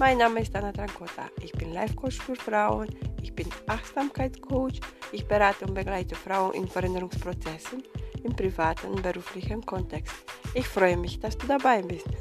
Mein 0.00 0.16
Name 0.16 0.40
ist 0.40 0.56
Anna 0.56 0.72
Trancota. 0.72 1.28
Ich 1.42 1.52
bin 1.52 1.74
Life 1.74 1.94
Coach 1.94 2.16
für 2.16 2.34
Frauen. 2.34 2.88
Ich 3.20 3.34
bin 3.34 3.46
Achtsamkeitscoach. 3.66 4.80
Ich 5.12 5.28
berate 5.28 5.66
und 5.66 5.74
begleite 5.74 6.14
Frauen 6.14 6.54
in 6.54 6.66
Veränderungsprozessen 6.66 7.82
im 8.24 8.34
privaten 8.34 8.86
und 8.86 9.02
beruflichen 9.02 9.60
Kontext. 9.60 10.14
Ich 10.54 10.66
freue 10.66 10.96
mich, 10.96 11.20
dass 11.20 11.36
du 11.36 11.46
dabei 11.46 11.82
bist. 11.82 12.06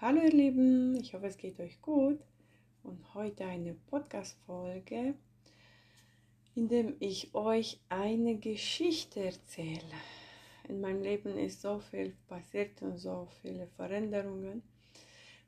Hallo 0.00 0.22
ihr 0.22 0.32
Lieben, 0.32 0.96
ich 0.98 1.12
hoffe 1.12 1.26
es 1.26 1.36
geht 1.36 1.60
euch 1.60 1.82
gut 1.82 2.18
und 2.84 3.04
heute 3.12 3.44
eine 3.44 3.74
Podcast-Folge 3.74 5.12
in 6.54 6.68
dem 6.68 6.96
ich 6.98 7.34
euch 7.34 7.78
eine 7.88 8.36
Geschichte 8.36 9.24
erzähle. 9.24 9.80
In 10.68 10.80
meinem 10.80 11.02
Leben 11.02 11.38
ist 11.38 11.62
so 11.62 11.78
viel 11.78 12.14
passiert 12.28 12.82
und 12.82 12.98
so 12.98 13.28
viele 13.40 13.66
Veränderungen. 13.76 14.62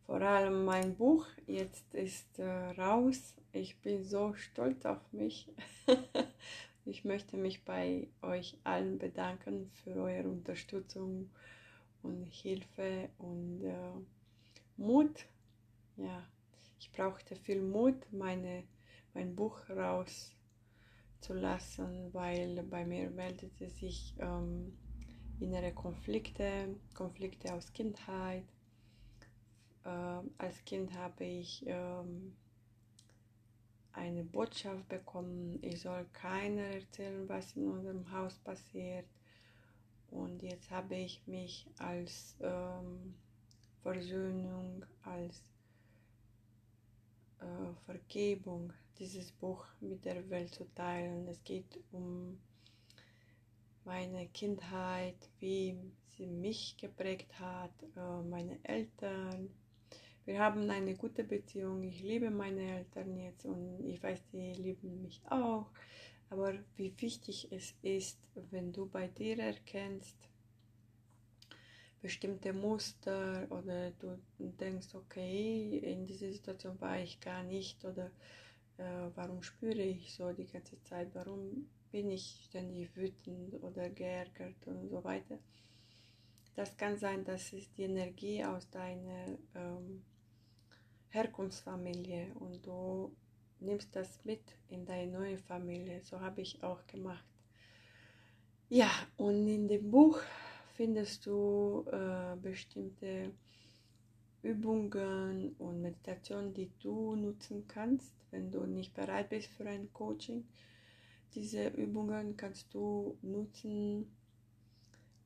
Vor 0.06 0.20
allem 0.20 0.64
mein 0.64 0.97
Buch 0.97 1.27
jetzt 1.47 1.94
ist 1.94 2.39
äh, 2.39 2.44
raus. 2.78 3.34
Ich 3.53 3.78
bin 3.81 4.05
so 4.05 4.34
stolz 4.34 4.84
auf 4.84 5.00
mich. 5.12 5.48
ich 6.84 7.05
möchte 7.05 7.37
mich 7.37 7.64
bei 7.64 8.09
euch 8.20 8.56
allen 8.64 8.98
bedanken 8.98 9.70
für 9.84 9.94
eure 9.94 10.28
Unterstützung 10.28 11.31
und 12.03 12.33
Hilfe 12.33 13.11
und 13.19 13.64
äh, 13.64 13.92
Mut. 14.77 15.27
Ja, 15.97 16.27
ich 16.81 16.91
brauchte 16.91 17.37
viel 17.37 17.62
Mut, 17.62 17.97
meine, 18.11 18.64
mein 19.14 19.37
Buch 19.37 19.69
raus 19.69 20.34
zu 21.23 21.34
lassen, 21.34 22.12
weil 22.12 22.62
bei 22.65 22.84
mir 22.84 23.11
meldete 23.11 23.70
sich 23.70 24.15
ähm, 24.19 24.77
innere 25.41 25.73
Konflikte, 25.73 26.75
Konflikte 26.95 27.55
aus 27.55 27.73
Kindheit. 27.73 28.45
Äh, 29.84 30.20
als 30.39 30.65
Kind 30.65 30.95
habe 30.95 31.25
ich 31.25 31.65
ähm, 31.67 32.34
eine 33.93 34.25
Botschaft 34.25 34.89
bekommen, 34.89 35.59
ich 35.62 35.81
soll 35.81 36.06
keiner 36.12 36.62
erzählen, 36.62 37.28
was 37.28 37.56
in 37.56 37.69
unserem 37.69 38.11
Haus 38.11 38.39
passiert. 38.39 39.06
Und 40.11 40.43
jetzt 40.43 40.70
habe 40.70 40.97
ich 40.97 41.27
mich 41.27 41.67
als 41.78 42.37
ähm, 42.41 43.15
Versöhnung, 43.83 44.84
als 45.03 45.43
äh, 47.43 47.75
Vergebung 47.87 48.73
dieses 48.98 49.33
Buch 49.33 49.65
mit 49.81 50.05
der 50.05 50.29
Welt 50.31 50.55
zu 50.55 50.65
teilen. 50.75 51.27
Es 51.29 51.43
geht 51.45 51.81
um 51.91 52.39
meine 53.84 54.29
Kindheit, 54.29 55.17
wie 55.41 55.77
sie 56.17 56.27
mich 56.27 56.77
geprägt 56.77 57.39
hat, 57.39 57.73
äh, 57.97 58.23
meine 58.29 58.59
Eltern. 58.65 59.51
Wir 60.25 60.39
haben 60.39 60.71
eine 60.71 60.94
gute 60.94 61.25
Beziehung. 61.25 61.83
Ich 61.83 62.00
liebe 62.00 62.31
meine 62.31 62.78
Eltern 62.78 63.19
jetzt 63.19 63.45
und 63.45 63.84
ich 63.84 64.00
weiß, 64.03 64.21
sie 64.31 64.53
lieben 64.53 65.03
mich 65.03 65.21
auch. 65.28 65.66
Aber 66.31 66.55
wie 66.77 66.95
wichtig 66.99 67.49
es 67.50 67.75
ist, 67.83 68.19
wenn 68.50 68.72
du 68.72 68.87
bei 68.87 69.09
dir 69.09 69.39
erkennst, 69.39 70.16
bestimmte 72.03 72.53
Muster 72.53 73.47
oder 73.51 73.93
du 73.93 74.19
denkst, 74.39 74.95
okay, 74.95 75.79
in 75.79 76.05
dieser 76.05 76.31
Situation 76.33 76.79
war 76.81 76.99
ich 76.99 77.21
gar 77.21 77.45
nicht 77.45 77.85
oder 77.85 78.11
äh, 78.77 79.09
warum 79.15 79.43
spüre 79.43 79.83
ich 79.83 80.13
so 80.13 80.33
die 80.33 80.47
ganze 80.47 80.83
Zeit, 80.83 81.15
warum 81.15 81.69
bin 81.93 82.11
ich 82.11 82.45
ständig 82.49 82.95
wütend 82.97 83.63
oder 83.63 83.89
geärgert 83.89 84.67
und 84.67 84.89
so 84.89 85.05
weiter. 85.05 85.39
Das 86.55 86.77
kann 86.77 86.99
sein, 86.99 87.25
dass 87.25 87.53
es 87.53 87.73
die 87.73 87.85
Energie 87.85 88.45
aus 88.45 88.69
deiner 88.71 89.39
ähm, 89.55 90.03
Herkunftsfamilie 91.11 92.34
und 92.34 92.67
du 92.67 93.15
nimmst 93.61 93.95
das 93.95 94.25
mit 94.25 94.43
in 94.69 94.84
deine 94.84 95.13
neue 95.13 95.39
Familie. 95.39 96.03
So 96.03 96.21
habe 96.21 96.41
ich 96.41 96.63
auch 96.63 96.87
gemacht. 96.87 97.25
Ja, 98.69 98.91
und 99.17 99.47
in 99.47 99.69
dem 99.69 99.91
Buch 99.91 100.21
findest 100.82 101.26
du 101.26 101.84
äh, 101.93 102.34
bestimmte 102.43 103.31
Übungen 104.43 105.54
und 105.60 105.81
Meditationen, 105.81 106.53
die 106.53 106.72
du 106.81 107.15
nutzen 107.15 107.69
kannst, 107.69 108.12
wenn 108.32 108.50
du 108.50 108.66
nicht 108.66 108.92
bereit 108.92 109.28
bist 109.28 109.47
für 109.50 109.65
ein 109.65 109.92
Coaching. 109.92 110.44
Diese 111.34 111.69
Übungen 111.69 112.37
kannst 112.37 112.75
du 112.75 113.16
nutzen 113.22 114.10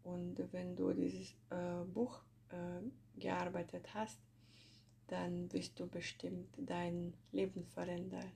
und 0.04 0.36
wenn 0.52 0.76
du 0.76 0.92
dieses 0.92 1.30
äh, 1.48 1.84
Buch 1.86 2.20
äh, 2.50 3.18
gearbeitet 3.18 3.94
hast, 3.94 4.20
dann 5.06 5.50
wirst 5.54 5.80
du 5.80 5.86
bestimmt 5.86 6.54
dein 6.58 7.14
Leben 7.32 7.64
verändern. 7.64 8.30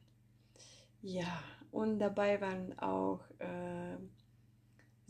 Ja, 1.02 1.42
und 1.70 1.98
dabei 1.98 2.40
waren 2.40 2.78
auch, 2.78 3.20
äh, 3.40 3.98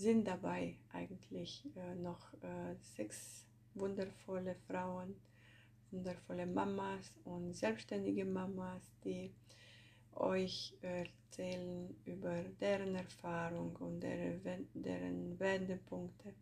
sind 0.01 0.27
dabei 0.27 0.77
eigentlich 0.93 1.63
äh, 1.77 1.95
noch 1.97 2.33
äh, 2.43 2.75
sechs 2.97 3.47
wundervolle 3.75 4.57
Frauen, 4.67 5.15
wundervolle 5.91 6.47
Mamas 6.47 7.13
und 7.25 7.55
selbstständige 7.55 8.25
Mamas, 8.25 8.83
die 9.05 9.31
euch 10.15 10.75
erzählen 10.81 11.95
über 12.07 12.43
deren 12.61 12.95
Erfahrung 12.95 13.77
und 13.77 14.01
deren, 14.01 14.67
deren 14.75 15.39
Wendepunkte 15.39 16.33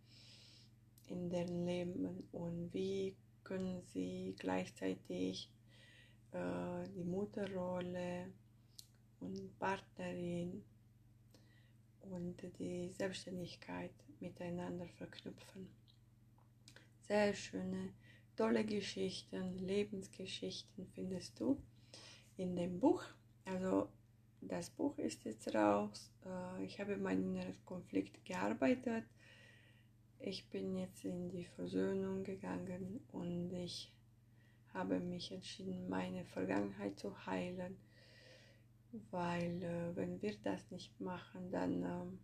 in 1.09 1.29
deren 1.29 1.67
Leben 1.67 2.29
und 2.33 2.73
wie 2.73 3.17
können 3.43 3.83
sie 3.83 4.37
gleichzeitig 4.39 5.51
äh, 6.33 6.89
die 6.95 7.05
Mutterrolle 7.05 8.31
und 9.21 9.59
Partnerin 9.59 10.58
die 12.51 12.91
Selbstständigkeit 12.91 13.93
miteinander 14.21 14.87
verknüpfen. 14.97 15.69
Sehr 17.07 17.35
schöne 17.35 17.91
tolle 18.39 18.65
Geschichten, 18.65 19.59
Lebensgeschichten 19.59 20.87
findest 20.95 21.41
du 21.41 21.61
in 22.37 22.55
dem 22.55 22.79
Buch. 22.79 23.03
Also 23.45 23.89
das 24.41 24.71
Buch 24.71 24.97
ist 24.99 25.25
jetzt 25.25 25.53
raus. 25.53 26.13
Äh, 26.25 26.65
ich 26.65 26.79
habe 26.79 26.97
meinen 26.97 27.35
inneren 27.35 27.57
Konflikt 27.65 28.25
gearbeitet. 28.25 29.05
Ich 30.21 30.49
bin 30.51 30.77
jetzt 30.77 31.05
in 31.05 31.31
die 31.31 31.47
Versöhnung 31.47 32.23
gegangen 32.23 33.01
und 33.11 33.53
ich 33.53 33.93
habe 34.73 35.01
mich 35.01 35.33
entschieden, 35.33 35.89
meine 35.89 36.25
Vergangenheit 36.25 36.97
zu 36.97 37.27
heilen, 37.27 37.77
weil 39.11 39.63
äh, 39.65 39.97
wenn 39.97 40.23
wir 40.23 40.37
das 40.45 40.71
nicht 40.71 41.01
machen, 41.01 41.51
dann 41.51 41.83
ähm, 41.83 42.19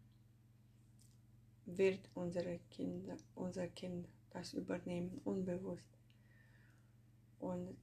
wird 1.66 2.00
unsere 2.14 2.58
Kinder, 2.70 3.16
unser 3.34 3.68
Kind 3.68 4.08
das 4.30 4.52
übernehmen, 4.52 5.20
unbewusst. 5.24 5.88
Und 7.38 7.76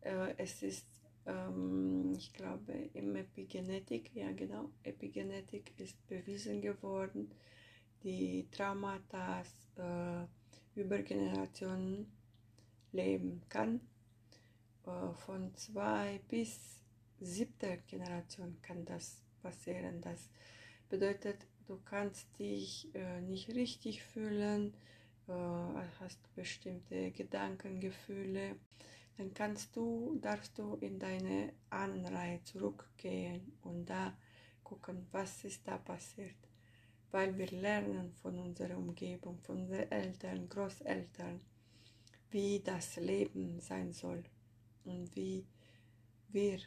äh, 0.00 0.34
es 0.36 0.62
ist, 0.62 0.86
ähm, 1.26 2.12
ich 2.16 2.32
glaube, 2.32 2.72
im 2.94 3.14
Epigenetik, 3.16 4.10
ja 4.14 4.32
genau, 4.32 4.70
Epigenetik 4.82 5.72
ist 5.78 6.06
bewiesen 6.08 6.60
geworden, 6.60 7.30
die 8.02 8.48
Traumata 8.50 9.42
äh, 9.76 10.26
über 10.74 10.98
Generationen 11.02 12.10
leben 12.92 13.42
kann. 13.48 13.80
Äh, 14.86 15.12
von 15.14 15.54
zwei 15.54 16.20
bis 16.28 16.80
siebter 17.20 17.76
Generation 17.76 18.56
kann 18.62 18.84
das 18.84 19.22
passieren. 19.42 20.00
Das 20.00 20.28
bedeutet, 20.88 21.46
du 21.72 21.80
kannst 21.86 22.26
dich 22.38 22.94
äh, 22.94 23.22
nicht 23.22 23.48
richtig 23.54 24.02
fühlen, 24.02 24.74
äh, 25.26 25.32
hast 26.00 26.20
bestimmte 26.34 27.10
Gedanken, 27.12 27.80
Gefühle, 27.80 28.56
dann 29.16 29.32
kannst 29.32 29.74
du, 29.74 30.18
darfst 30.20 30.58
du 30.58 30.74
in 30.82 30.98
deine 30.98 31.54
Ahnenreihe 31.70 32.44
zurückgehen 32.44 33.56
und 33.62 33.86
da 33.86 34.14
gucken, 34.62 35.06
was 35.12 35.44
ist 35.44 35.66
da 35.66 35.78
passiert. 35.78 36.36
Weil 37.10 37.38
wir 37.38 37.46
lernen 37.46 38.12
von 38.20 38.38
unserer 38.38 38.76
Umgebung, 38.76 39.38
von 39.40 39.62
unseren 39.62 39.90
Eltern, 39.90 40.48
Großeltern, 40.50 41.40
wie 42.30 42.60
das 42.60 42.96
Leben 42.96 43.60
sein 43.60 43.94
soll 43.94 44.24
und 44.84 45.16
wie 45.16 45.46
wir 46.28 46.58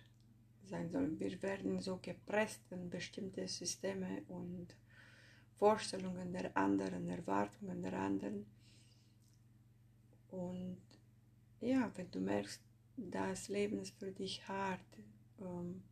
sein 0.63 0.89
sollen. 0.89 1.19
Wir 1.19 1.39
werden 1.43 1.79
so 1.79 1.99
gepresst 2.01 2.61
in 2.71 2.89
bestimmte 2.89 3.47
Systeme 3.47 4.23
und 4.29 4.75
Vorstellungen 5.57 6.33
der 6.33 6.55
anderen, 6.55 7.09
Erwartungen 7.09 7.81
der 7.81 7.93
anderen. 7.93 8.45
Und 10.29 10.81
ja, 11.61 11.91
wenn 11.95 12.11
du 12.11 12.19
merkst, 12.19 12.61
das 12.97 13.47
Leben 13.47 13.79
ist 13.79 13.97
für 13.97 14.11
dich 14.11 14.47
hart, 14.47 14.81
ähm, 15.39 15.83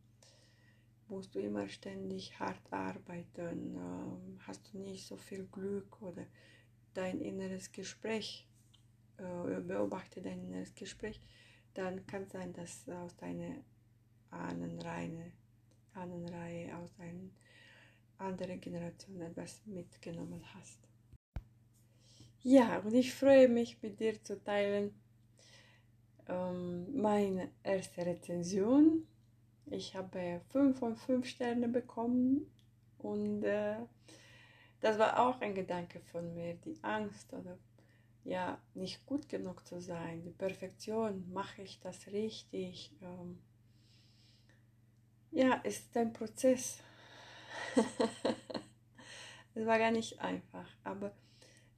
musst 1.08 1.34
du 1.34 1.40
immer 1.40 1.68
ständig 1.68 2.38
hart 2.38 2.72
arbeiten, 2.72 3.76
ähm, 3.76 4.38
hast 4.46 4.72
du 4.72 4.78
nicht 4.78 5.06
so 5.06 5.16
viel 5.16 5.46
Glück 5.46 6.00
oder 6.02 6.26
dein 6.94 7.20
inneres 7.20 7.72
Gespräch, 7.72 8.46
äh, 9.18 9.60
beobachte 9.60 10.22
dein 10.22 10.44
inneres 10.44 10.74
Gespräch, 10.74 11.20
dann 11.74 12.06
kann 12.06 12.22
es 12.22 12.32
sein, 12.32 12.52
dass 12.52 12.88
aus 12.88 13.16
deiner 13.16 13.56
Ahnenreihe, 14.30 15.32
Ahnenreihe 15.94 16.76
aus 16.76 16.90
einer 16.98 17.30
anderen 18.24 18.60
Generation 18.60 19.20
etwas 19.20 19.62
mitgenommen 19.66 20.42
hast. 20.54 20.78
Ja, 22.42 22.78
und 22.80 22.94
ich 22.94 23.14
freue 23.14 23.48
mich 23.48 23.80
mit 23.82 24.00
dir 24.00 24.22
zu 24.22 24.42
teilen 24.42 24.94
ähm, 26.28 27.00
meine 27.00 27.50
erste 27.62 28.04
Rezension. 28.04 29.06
Ich 29.66 29.94
habe 29.96 30.40
5 30.50 30.78
von 30.78 30.96
5 30.96 31.26
Sterne 31.26 31.68
bekommen 31.68 32.50
und 32.98 33.44
äh, 33.44 33.76
das 34.80 34.98
war 34.98 35.18
auch 35.18 35.40
ein 35.40 35.54
Gedanke 35.54 36.00
von 36.00 36.34
mir, 36.34 36.54
die 36.54 36.76
Angst 36.82 37.32
oder 37.32 37.58
ja, 38.24 38.58
nicht 38.74 39.04
gut 39.06 39.28
genug 39.28 39.66
zu 39.66 39.80
sein, 39.80 40.22
die 40.22 40.30
Perfektion, 40.30 41.30
mache 41.32 41.62
ich 41.62 41.80
das 41.80 42.06
richtig? 42.08 42.92
Ähm, 43.02 43.38
ja, 45.30 45.54
ist 45.56 45.96
ein 45.96 46.12
Prozess. 46.12 46.78
es 49.54 49.66
war 49.66 49.78
gar 49.78 49.90
nicht 49.90 50.18
einfach, 50.20 50.68
aber 50.84 51.12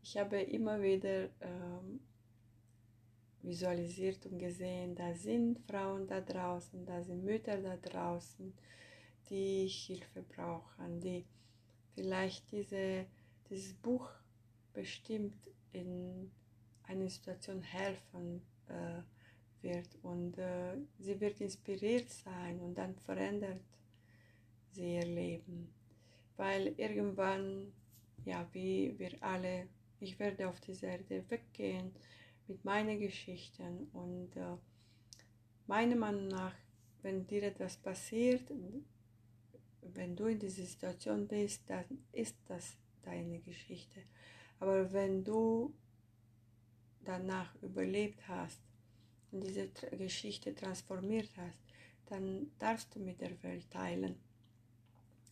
ich 0.02 0.17
habe 0.17 0.40
immer 0.40 0.81
wieder 0.81 1.28
ähm, 1.40 2.00
visualisiert 3.43 4.26
und 4.26 4.38
gesehen, 4.38 4.94
da 4.94 5.14
sind 5.14 5.58
Frauen 5.61 6.06
da 6.06 6.20
draußen, 6.20 6.84
da 6.84 7.02
sind 7.02 7.25
Mütter 7.25 7.61
da 7.61 7.76
draußen, 7.76 8.52
die 9.31 9.67
Hilfe 9.67 10.23
brauchen, 10.23 11.00
die 11.00 11.25
vielleicht 11.94 12.50
diese, 12.52 13.06
dieses 13.49 13.75
Buch 13.75 14.08
bestimmt 14.73 15.34
in 15.73 16.31
einer 16.84 17.08
Situation 17.08 17.62
helfen 17.62 18.43
äh, 18.69 19.02
wird. 19.62 19.88
Und 20.02 20.38
äh, 20.38 20.76
sie 20.99 21.20
wird 21.20 21.40
inspiriert 21.40 22.11
sein 22.11 22.61
und 22.61 22.76
dann 22.76 22.94
verändert 22.96 23.61
sie 24.76 24.94
ihr 24.94 25.06
Leben. 25.06 25.69
Weil 26.37 26.75
irgendwann, 26.76 27.73
ja, 28.25 28.46
wie 28.52 28.94
wir 28.99 29.12
alle, 29.23 29.69
ich 30.00 30.19
werde 30.19 30.49
auf 30.49 30.61
dieser 30.61 30.88
Erde 30.88 31.25
weggehen 31.28 31.93
mit 32.46 32.64
meinen 32.64 33.00
Geschichten 33.00 33.88
und 33.93 34.37
äh, 34.37 34.56
meiner 35.67 35.96
Meinung 35.96 36.28
nach, 36.28 36.55
wenn 37.02 37.26
dir 37.26 37.43
etwas 37.44 37.76
passiert, 37.76 38.43
wenn 39.94 40.17
du 40.17 40.26
in 40.26 40.38
dieser 40.38 40.64
Situation 40.64 41.26
bist, 41.26 41.62
dann 41.69 41.84
ist 42.12 42.37
das 42.46 42.76
deine 43.02 43.38
Geschichte. 43.40 44.02
Aber 44.58 44.93
wenn 44.93 45.25
du 45.25 45.73
danach 47.05 47.55
überlebt 47.62 48.26
hast 48.28 48.61
und 49.31 49.44
diese 49.44 49.69
Geschichte 49.96 50.55
transformiert 50.55 51.31
hast, 51.37 51.61
dann 52.06 52.50
darfst 52.58 52.94
du 52.94 53.00
mit 53.00 53.20
der 53.20 53.43
Welt 53.43 53.70
teilen. 53.70 54.17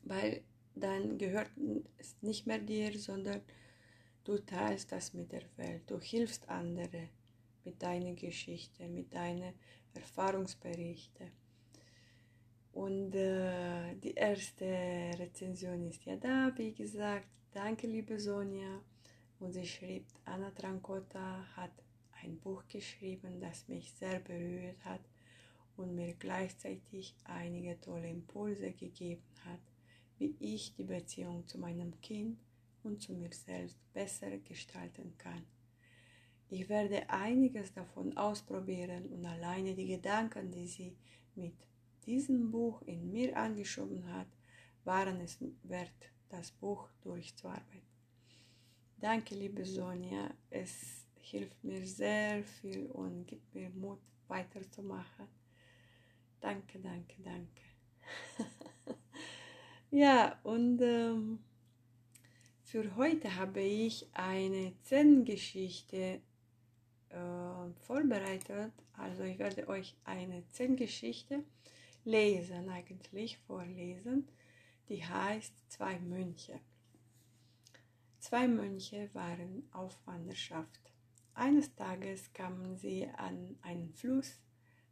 Weil 0.05 0.43
dann 0.75 1.19
gehört 1.19 1.51
es 1.99 2.17
nicht 2.21 2.47
mehr 2.47 2.59
dir, 2.59 2.99
sondern 2.99 3.41
du 4.25 4.39
teilst 4.39 4.93
das 4.93 5.15
mit 5.15 5.33
der 5.33 5.45
Welt. 5.56 5.83
Du 5.87 6.01
hilfst 6.01 6.49
andere 6.49 7.09
mit 7.65 7.83
deiner 7.83 8.15
Geschichte, 8.15 8.89
mit 8.89 9.15
deinen 9.15 9.55
Erfahrungsberichten. 9.95 11.31
Und 12.73 13.15
äh, 13.15 13.95
die 13.97 14.15
erste 14.15 14.67
Rezension 15.19 15.87
ist 15.89 16.05
ja 16.05 16.17
da, 16.17 16.53
wie 16.56 16.73
gesagt. 16.73 17.29
Danke, 17.53 17.87
liebe 17.87 18.19
Sonja. 18.19 18.83
Und 19.39 19.53
sie 19.53 19.67
schrieb, 19.67 20.06
Anna 20.25 20.51
Trancota 20.51 21.47
hat 21.55 21.71
ein 22.23 22.39
Buch 22.39 22.65
geschrieben, 22.69 23.41
das 23.41 23.69
mich 23.69 23.93
sehr 23.93 24.19
berührt 24.19 24.85
hat 24.85 25.01
und 25.77 25.95
mir 25.95 26.15
gleichzeitig 26.15 27.15
einige 27.25 27.81
tolle 27.81 28.09
Impulse 28.09 28.73
gegeben 28.73 29.23
hat, 29.45 29.61
wie 30.19 30.34
ich 30.40 30.75
die 30.75 30.84
Beziehung 30.84 31.46
zu 31.46 31.58
meinem 31.58 32.00
Kind 32.00 32.38
und 32.82 33.00
zu 33.00 33.12
mir 33.12 33.32
selbst 33.32 33.78
besser 33.93 34.38
gestalten 34.38 35.16
kann. 35.19 35.44
Ich 36.50 36.69
werde 36.69 37.08
einiges 37.11 37.72
davon 37.72 38.16
ausprobieren 38.16 39.06
und 39.06 39.25
alleine 39.25 39.75
die 39.75 39.87
Gedanken, 39.87 40.50
die 40.50 40.66
sie 40.66 40.96
mit 41.34 41.55
diesem 42.06 42.50
Buch 42.50 42.82
in 42.82 43.11
mir 43.11 43.37
angeschoben 43.37 44.06
hat, 44.12 44.28
waren 44.84 45.20
es 45.20 45.38
wert, 45.62 46.12
das 46.28 46.50
Buch 46.52 46.88
durchzuarbeiten. 47.02 47.94
Danke, 48.99 49.34
liebe 49.34 49.64
Sonja. 49.64 50.31
Es 50.50 51.06
hilft 51.17 51.62
mir 51.64 51.87
sehr 51.87 52.44
viel 52.44 52.87
und 52.87 53.26
gibt 53.26 53.55
mir 53.55 53.70
Mut, 53.70 53.99
weiterzumachen. 54.28 55.28
Danke, 56.40 56.78
danke, 56.78 57.17
danke. 57.22 57.62
ja, 59.94 60.41
und 60.43 60.81
ähm, 60.82 61.38
für 62.64 62.96
heute 62.96 63.37
habe 63.37 63.61
ich 63.61 64.08
eine 64.12 64.73
Zen-Geschichte 64.82 66.20
äh, 67.11 67.70
vorbereitet. 67.87 68.73
Also 68.94 69.23
ich 69.23 69.38
werde 69.38 69.69
euch 69.69 69.94
eine 70.02 70.43
Zen-Geschichte 70.49 71.44
lesen, 72.05 72.69
eigentlich 72.69 73.38
vorlesen. 73.38 74.26
Die 74.88 75.05
heißt 75.05 75.52
Zwei 75.70 76.00
Mönche. 76.00 76.58
Zwei 78.19 78.48
Mönche 78.48 79.10
waren 79.13 79.69
auf 79.70 79.96
Wanderschaft. 80.06 80.93
Eines 81.34 81.72
Tages 81.77 82.32
kamen 82.32 82.77
sie 82.77 83.06
an 83.17 83.56
einen 83.63 83.93
Fluss, 83.93 84.41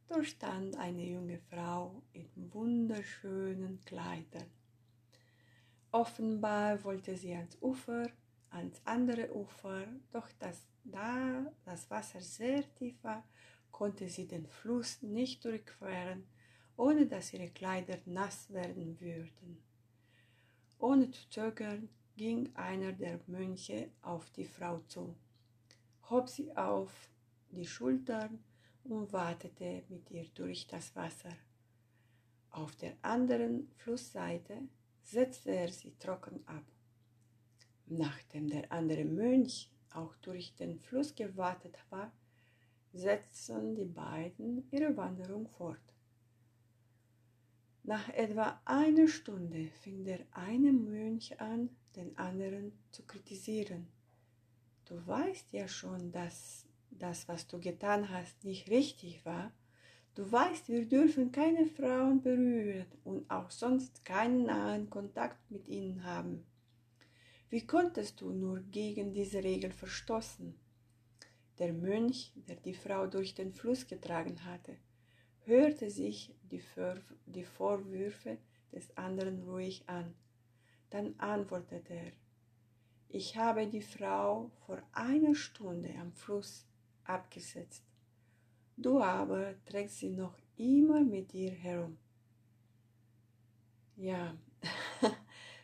dort 0.07 0.27
stand 0.27 0.77
eine 0.77 1.03
junge 1.03 1.39
Frau 1.49 2.03
in 2.13 2.29
wunderschönen 2.53 3.81
Kleidern. 3.83 4.62
Offenbar 5.93 6.83
wollte 6.83 7.15
sie 7.15 7.35
ans 7.35 7.55
Ufer, 7.61 8.09
ans 8.49 8.81
andere 8.83 9.31
Ufer, 9.31 9.85
doch 10.11 10.27
das, 10.39 10.65
da 10.83 11.45
das 11.65 11.87
Wasser 11.91 12.19
sehr 12.19 12.63
tief 12.73 12.95
war, 13.03 13.23
konnte 13.71 14.09
sie 14.09 14.27
den 14.27 14.47
Fluss 14.47 15.03
nicht 15.03 15.45
durchqueren, 15.45 16.23
ohne 16.77 17.05
dass 17.05 17.31
ihre 17.31 17.49
Kleider 17.49 17.99
nass 18.05 18.51
werden 18.51 18.99
würden. 18.99 19.61
Ohne 20.79 21.11
zu 21.11 21.29
zögern 21.29 21.87
ging 22.17 22.49
einer 22.55 22.93
der 22.93 23.19
Mönche 23.27 23.91
auf 24.01 24.31
die 24.31 24.45
Frau 24.45 24.79
zu, 24.87 25.15
hob 26.09 26.27
sie 26.27 26.57
auf 26.57 26.91
die 27.51 27.67
Schultern 27.67 28.43
und 28.83 29.13
watete 29.13 29.83
mit 29.89 30.09
ihr 30.09 30.25
durch 30.33 30.65
das 30.65 30.95
Wasser. 30.95 31.37
Auf 32.49 32.75
der 32.77 32.95
anderen 33.03 33.71
Flussseite 33.77 34.67
setzte 35.03 35.51
er 35.51 35.69
sie 35.69 35.93
trocken 35.99 36.41
ab. 36.47 36.63
Nachdem 37.87 38.49
der 38.49 38.71
andere 38.71 39.05
Mönch 39.05 39.69
auch 39.91 40.15
durch 40.17 40.55
den 40.55 40.79
Fluss 40.79 41.13
gewartet 41.13 41.77
war, 41.89 42.11
setzten 42.93 43.75
die 43.75 43.85
beiden 43.85 44.67
ihre 44.71 44.95
Wanderung 44.95 45.47
fort. 45.47 45.79
Nach 47.83 48.07
etwa 48.09 48.61
einer 48.63 49.07
Stunde 49.07 49.69
fing 49.81 50.05
der 50.05 50.19
eine 50.31 50.71
Mönch 50.71 51.39
an, 51.41 51.69
den 51.95 52.17
anderen 52.17 52.71
zu 52.91 53.03
kritisieren. 53.03 53.87
Du 54.85 55.05
weißt 55.05 55.51
ja 55.51 55.67
schon, 55.67 56.11
dass 56.11 56.65
das, 56.91 57.27
was 57.27 57.47
du 57.47 57.59
getan 57.59 58.09
hast, 58.09 58.43
nicht 58.43 58.69
richtig 58.69 59.25
war. 59.25 59.51
Du 60.15 60.31
weißt, 60.31 60.69
wir 60.69 60.85
dürfen 60.85 61.31
keine 61.31 61.65
Frauen 61.65 62.21
berühren 62.21 62.85
und 63.03 63.29
auch 63.29 63.49
sonst 63.49 64.05
keinen 64.05 64.45
nahen 64.45 64.89
Kontakt 64.89 65.49
mit 65.49 65.67
ihnen 65.67 66.03
haben. 66.03 66.45
Wie 67.49 67.65
konntest 67.65 68.21
du 68.21 68.31
nur 68.31 68.59
gegen 68.59 69.13
diese 69.13 69.43
Regel 69.43 69.71
verstoßen? 69.71 70.55
Der 71.59 71.73
Mönch, 71.73 72.31
der 72.47 72.57
die 72.57 72.73
Frau 72.73 73.07
durch 73.07 73.33
den 73.33 73.53
Fluss 73.53 73.87
getragen 73.87 74.43
hatte, 74.45 74.77
hörte 75.45 75.89
sich 75.89 76.33
die, 76.51 76.59
Vor 76.59 76.97
die 77.25 77.43
Vorwürfe 77.43 78.37
des 78.71 78.95
anderen 78.97 79.43
ruhig 79.43 79.83
an 79.87 80.13
dann 80.93 81.15
antwortete 81.17 81.95
er, 81.95 82.11
ich 83.09 83.35
habe 83.35 83.65
die 83.65 83.81
Frau 83.81 84.51
vor 84.67 84.79
einer 84.91 85.33
Stunde 85.33 85.91
am 85.99 86.13
Fluss 86.13 86.67
abgesetzt. 87.03 87.83
Du 88.75 88.99
aber 88.99 89.53
trägst 89.65 89.99
sie 89.99 90.09
noch 90.09 90.35
immer 90.57 91.01
mit 91.01 91.31
dir 91.31 91.51
herum. 91.51 91.97
Ja, 93.95 94.35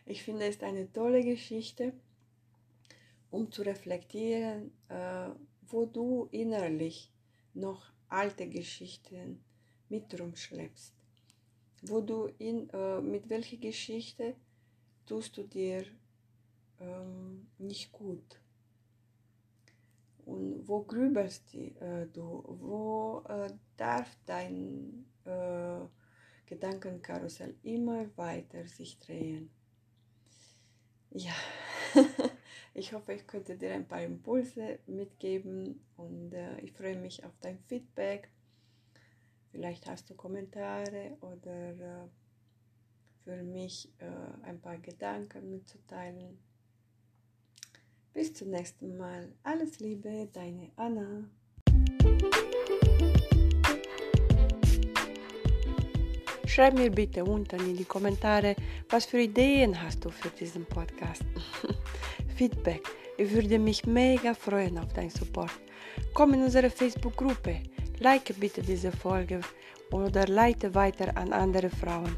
ich 0.06 0.24
finde 0.24 0.46
es 0.46 0.62
eine 0.62 0.92
tolle 0.92 1.24
Geschichte, 1.24 1.94
um 3.32 3.51
zu 3.51 3.63
reflektieren, 3.63 4.72
äh, 4.89 5.30
wo 5.68 5.86
du 5.86 6.28
innerlich 6.32 7.12
noch 7.54 7.92
alte 8.08 8.48
Geschichten 8.48 9.44
mit 9.89 10.20
rumschleppst. 10.20 10.94
Wo 11.82 12.01
du 12.01 12.30
in, 12.38 12.70
äh, 12.70 13.01
mit 13.01 13.30
welcher 13.30 13.58
Geschichte 13.58 14.36
tust 15.06 15.38
du 15.38 15.44
dir 15.44 15.84
ähm, 16.80 17.48
nicht 17.58 17.92
gut? 17.92 18.39
Und 20.29 20.67
wo 20.67 20.83
grübelst 20.83 21.55
äh, 21.55 22.05
du? 22.13 22.43
Wo 22.62 23.24
äh, 23.27 23.51
darf 23.77 24.15
dein 24.27 25.05
äh, 25.25 25.79
Gedankenkarussell 26.45 27.55
immer 27.63 28.05
weiter 28.15 28.63
sich 28.67 29.00
drehen? 29.00 29.50
Ja, 31.09 31.33
ich 32.75 32.93
hoffe, 32.93 33.13
ich 33.13 33.25
könnte 33.25 33.57
dir 33.57 33.74
ein 33.74 33.88
paar 33.88 34.03
Impulse 34.03 34.77
mitgeben 34.86 35.83
und 35.98 36.33
äh, 36.33 36.59
ich 36.59 36.74
freue 36.74 36.98
mich 36.98 37.25
auf 37.25 37.33
dein 37.41 37.57
Feedback. 37.57 38.29
Vielleicht 39.51 39.88
hast 39.88 40.12
du 40.12 40.13
Kommentare 40.13 41.17
oder 41.21 42.03
äh, 42.03 42.07
für 43.24 43.41
mich 43.41 43.91
äh, 43.98 44.45
ein 44.45 44.62
paar 44.62 44.77
Gedanken 44.77 45.50
mitzuteilen. 45.50 46.38
Bis 48.19 48.33
zum 48.33 48.49
nächsten 48.49 48.97
Mal. 48.97 49.29
Alles 49.43 49.79
Liebe, 49.79 50.27
deine 50.33 50.71
Anna. 50.75 51.23
Schreib 56.45 56.73
mir 56.73 56.91
bitte 56.91 57.23
unten 57.23 57.61
in 57.61 57.77
die 57.77 57.85
Kommentare, 57.85 58.57
was 58.89 59.05
für 59.05 59.21
Ideen 59.21 59.81
hast 59.81 60.03
du 60.03 60.09
für 60.09 60.27
diesen 60.31 60.65
Podcast. 60.65 61.23
Feedback. 62.35 62.81
Ich 63.17 63.31
würde 63.31 63.57
mich 63.57 63.85
mega 63.85 64.33
freuen 64.33 64.77
auf 64.79 64.91
deinen 64.91 65.11
Support. 65.11 65.51
Komm 66.13 66.33
in 66.33 66.43
unsere 66.43 66.69
Facebook-Gruppe. 66.69 67.61
Like 67.99 68.38
bitte 68.38 68.61
diese 68.61 68.91
Folge 68.91 69.39
oder 69.91 70.27
leite 70.27 70.75
weiter 70.75 71.15
an 71.15 71.31
andere 71.31 71.69
Frauen. 71.69 72.17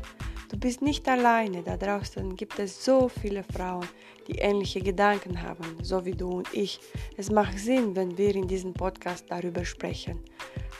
Du 0.51 0.57
bist 0.59 0.81
nicht 0.81 1.07
alleine, 1.07 1.63
da 1.63 1.77
draußen 1.77 2.35
gibt 2.35 2.59
es 2.59 2.83
so 2.83 3.07
viele 3.07 3.41
Frauen, 3.41 3.87
die 4.27 4.39
ähnliche 4.39 4.81
Gedanken 4.81 5.41
haben, 5.41 5.77
so 5.81 6.03
wie 6.03 6.11
du 6.11 6.27
und 6.27 6.53
ich. 6.53 6.77
Es 7.15 7.31
macht 7.31 7.57
Sinn, 7.57 7.95
wenn 7.95 8.17
wir 8.17 8.35
in 8.35 8.49
diesem 8.49 8.73
Podcast 8.73 9.27
darüber 9.29 9.63
sprechen. 9.63 10.19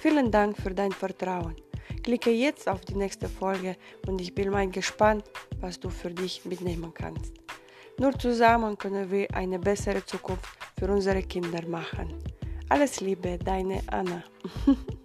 Vielen 0.02 0.30
Dank 0.30 0.58
für 0.58 0.72
dein 0.72 0.92
Vertrauen. 0.92 1.56
Klicke 2.04 2.32
jetzt 2.32 2.68
auf 2.68 2.82
die 2.82 2.96
nächste 2.96 3.30
Folge 3.30 3.78
und 4.08 4.20
ich 4.20 4.36
bin 4.36 4.50
mal 4.50 4.70
gespannt, 4.70 5.24
was 5.62 5.80
du 5.80 5.90
für 5.90 6.12
dich 6.12 6.44
mitnehmen 6.44 6.94
kannst. 6.94 7.36
Nur 7.98 8.12
zusammen 8.20 8.78
können 8.78 9.10
wir 9.10 9.34
eine 9.34 9.58
bessere 9.58 10.06
Zukunft 10.06 10.50
für 10.78 10.92
unsere 10.92 11.24
Kinder 11.24 11.66
machen. 11.66 12.14
Alles 12.68 13.00
Liebe, 13.00 13.38
deine 13.38 13.82
Anna. 13.88 14.22